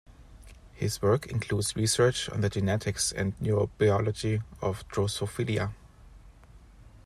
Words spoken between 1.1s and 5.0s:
includes research on the genetics and neurobiology of